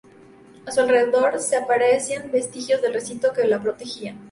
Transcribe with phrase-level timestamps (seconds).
[0.65, 4.15] A su alrededor se aprecian vestigios del recinto que la protegía.